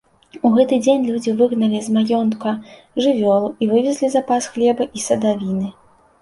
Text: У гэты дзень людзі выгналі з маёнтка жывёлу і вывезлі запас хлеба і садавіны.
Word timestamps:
У 0.47 0.49
гэты 0.53 0.77
дзень 0.85 1.03
людзі 1.09 1.33
выгналі 1.41 1.81
з 1.87 1.93
маёнтка 1.97 2.53
жывёлу 3.07 3.53
і 3.61 3.69
вывезлі 3.75 4.11
запас 4.15 4.49
хлеба 4.57 4.83
і 4.99 5.05
садавіны. 5.07 5.69